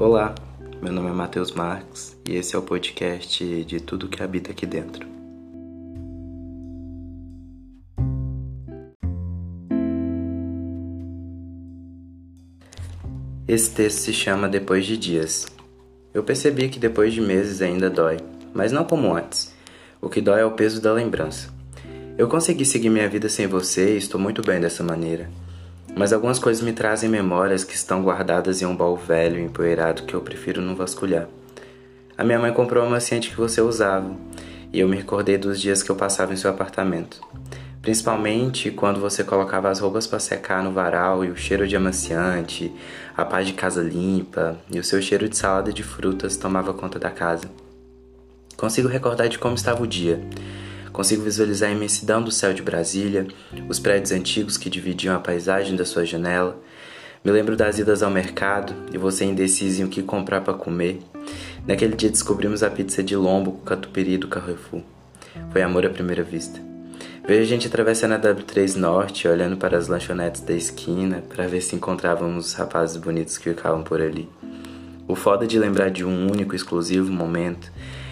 Olá, 0.00 0.34
meu 0.80 0.90
nome 0.90 1.10
é 1.10 1.12
Matheus 1.12 1.52
Marques 1.52 2.16
e 2.26 2.34
esse 2.34 2.56
é 2.56 2.58
o 2.58 2.62
podcast 2.62 3.64
de 3.66 3.80
tudo 3.80 4.08
que 4.08 4.22
habita 4.22 4.50
aqui 4.50 4.64
dentro. 4.64 5.06
Esse 13.46 13.74
texto 13.74 13.98
se 13.98 14.14
chama 14.14 14.48
Depois 14.48 14.86
de 14.86 14.96
Dias. 14.96 15.46
Eu 16.14 16.24
percebi 16.24 16.70
que 16.70 16.78
depois 16.78 17.12
de 17.12 17.20
meses 17.20 17.60
ainda 17.60 17.90
dói, 17.90 18.16
mas 18.54 18.72
não 18.72 18.86
como 18.86 19.14
antes. 19.14 19.54
O 20.00 20.08
que 20.08 20.22
dói 20.22 20.40
é 20.40 20.46
o 20.46 20.52
peso 20.52 20.80
da 20.80 20.94
lembrança. 20.94 21.52
Eu 22.16 22.26
consegui 22.26 22.64
seguir 22.64 22.88
minha 22.88 23.06
vida 23.06 23.28
sem 23.28 23.46
você 23.46 23.96
e 23.96 23.98
estou 23.98 24.18
muito 24.18 24.40
bem 24.40 24.62
dessa 24.62 24.82
maneira. 24.82 25.28
Mas 25.96 26.12
algumas 26.12 26.38
coisas 26.38 26.62
me 26.62 26.72
trazem 26.72 27.10
memórias 27.10 27.64
que 27.64 27.74
estão 27.74 28.02
guardadas 28.02 28.62
em 28.62 28.66
um 28.66 28.76
baú 28.76 28.96
velho 28.96 29.38
e 29.38 29.44
empoeirado 29.44 30.04
que 30.04 30.14
eu 30.14 30.20
prefiro 30.20 30.62
não 30.62 30.74
vasculhar. 30.74 31.28
A 32.16 32.24
minha 32.24 32.38
mãe 32.38 32.52
comprou 32.52 32.84
uma 32.84 32.92
maciante 32.92 33.30
que 33.30 33.36
você 33.36 33.60
usava, 33.60 34.14
e 34.72 34.80
eu 34.80 34.88
me 34.88 34.96
recordei 34.96 35.36
dos 35.36 35.60
dias 35.60 35.82
que 35.82 35.90
eu 35.90 35.96
passava 35.96 36.32
em 36.32 36.36
seu 36.36 36.50
apartamento. 36.50 37.20
Principalmente 37.82 38.70
quando 38.70 39.00
você 39.00 39.24
colocava 39.24 39.70
as 39.70 39.80
roupas 39.80 40.06
para 40.06 40.18
secar 40.18 40.62
no 40.62 40.70
varal 40.70 41.24
e 41.24 41.30
o 41.30 41.36
cheiro 41.36 41.66
de 41.66 41.76
amaciante, 41.76 42.70
a 43.16 43.24
paz 43.24 43.46
de 43.46 43.54
casa 43.54 43.82
limpa 43.82 44.58
e 44.70 44.78
o 44.78 44.84
seu 44.84 45.00
cheiro 45.00 45.28
de 45.28 45.36
salada 45.36 45.72
de 45.72 45.82
frutas 45.82 46.36
tomava 46.36 46.74
conta 46.74 46.98
da 46.98 47.10
casa. 47.10 47.50
Consigo 48.54 48.86
recordar 48.86 49.28
de 49.28 49.38
como 49.38 49.54
estava 49.54 49.82
o 49.82 49.86
dia 49.86 50.20
Consigo 50.92 51.22
visualizar 51.22 51.70
a 51.70 51.72
imensidão 51.72 52.22
do 52.22 52.30
céu 52.30 52.52
de 52.52 52.62
Brasília, 52.62 53.26
os 53.68 53.78
prédios 53.78 54.12
antigos 54.12 54.56
que 54.56 54.68
dividiam 54.68 55.14
a 55.14 55.20
paisagem 55.20 55.76
da 55.76 55.84
sua 55.84 56.04
janela. 56.04 56.60
Me 57.24 57.30
lembro 57.30 57.56
das 57.56 57.78
idas 57.78 58.02
ao 58.02 58.10
mercado 58.10 58.74
e 58.92 58.98
você 58.98 59.24
indeciso 59.24 59.82
em 59.82 59.84
o 59.84 59.88
que 59.88 60.02
comprar 60.02 60.40
para 60.40 60.54
comer. 60.54 60.98
Naquele 61.66 61.94
dia 61.94 62.10
descobrimos 62.10 62.62
a 62.62 62.70
pizza 62.70 63.02
de 63.02 63.14
lombo 63.14 63.52
com 63.52 63.64
catupiry 63.64 64.18
do 64.18 64.28
Carrefour. 64.28 64.82
Foi 65.52 65.62
amor 65.62 65.86
à 65.86 65.90
primeira 65.90 66.22
vista. 66.22 66.60
Vejo 67.26 67.42
a 67.42 67.46
gente 67.46 67.68
atravessando 67.68 68.14
a 68.14 68.18
W3 68.18 68.76
Norte, 68.76 69.28
olhando 69.28 69.56
para 69.56 69.78
as 69.78 69.86
lanchonetes 69.86 70.40
da 70.40 70.54
esquina 70.54 71.22
para 71.28 71.46
ver 71.46 71.60
se 71.60 71.76
encontrávamos 71.76 72.46
os 72.46 72.54
rapazes 72.54 72.96
bonitos 72.96 73.38
que 73.38 73.50
ficavam 73.50 73.82
por 73.82 74.00
ali. 74.00 74.28
O 75.06 75.14
foda 75.14 75.46
de 75.46 75.58
lembrar 75.58 75.90
de 75.90 76.04
um 76.04 76.30
único 76.30 76.56
exclusivo 76.56 77.12
momento 77.12 77.70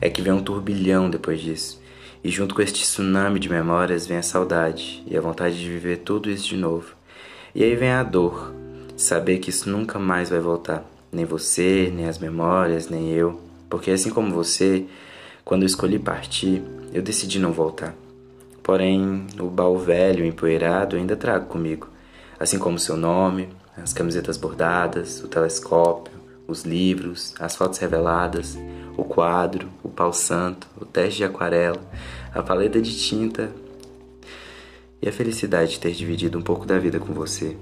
é 0.00 0.08
que 0.08 0.22
vem 0.22 0.32
um 0.32 0.42
turbilhão 0.42 1.10
depois 1.10 1.40
disso. 1.40 1.80
E 2.22 2.30
junto 2.30 2.54
com 2.54 2.60
este 2.60 2.82
tsunami 2.82 3.40
de 3.40 3.48
memórias 3.48 4.06
vem 4.06 4.18
a 4.18 4.22
saudade 4.22 5.02
e 5.06 5.16
a 5.16 5.20
vontade 5.20 5.58
de 5.58 5.68
viver 5.68 5.98
tudo 5.98 6.30
isso 6.30 6.46
de 6.46 6.56
novo. 6.56 6.94
E 7.54 7.64
aí 7.64 7.74
vem 7.74 7.90
a 7.90 8.02
dor, 8.02 8.52
saber 8.96 9.38
que 9.38 9.50
isso 9.50 9.70
nunca 9.70 9.98
mais 9.98 10.28
vai 10.28 10.38
voltar. 10.38 10.84
Nem 11.10 11.24
você, 11.24 11.90
nem 11.94 12.06
as 12.06 12.18
memórias, 12.18 12.88
nem 12.88 13.10
eu. 13.10 13.40
Porque 13.70 13.90
assim 13.90 14.10
como 14.10 14.34
você, 14.34 14.84
quando 15.44 15.62
eu 15.62 15.66
escolhi 15.66 15.98
partir, 15.98 16.62
eu 16.92 17.02
decidi 17.02 17.38
não 17.38 17.52
voltar. 17.52 17.94
Porém, 18.62 19.26
o 19.38 19.46
baú 19.46 19.78
velho, 19.78 20.24
empoeirado, 20.24 20.96
ainda 20.96 21.16
trago 21.16 21.46
comigo. 21.46 21.88
Assim 22.38 22.58
como 22.58 22.78
seu 22.78 22.96
nome, 22.96 23.48
as 23.76 23.92
camisetas 23.92 24.36
bordadas, 24.36 25.22
o 25.24 25.28
telescópio, 25.28 26.12
os 26.46 26.64
livros, 26.64 27.34
as 27.40 27.56
fotos 27.56 27.78
reveladas, 27.78 28.58
o 29.00 29.04
quadro, 29.04 29.68
o 29.82 29.88
pau 29.88 30.12
santo, 30.12 30.68
o 30.80 30.84
teste 30.84 31.18
de 31.18 31.24
aquarela, 31.24 31.80
a 32.34 32.42
paleta 32.42 32.80
de 32.80 32.96
tinta 32.96 33.50
e 35.00 35.08
a 35.08 35.12
felicidade 35.12 35.72
de 35.72 35.80
ter 35.80 35.92
dividido 35.92 36.38
um 36.38 36.42
pouco 36.42 36.66
da 36.66 36.78
vida 36.78 37.00
com 37.00 37.12
você. 37.12 37.56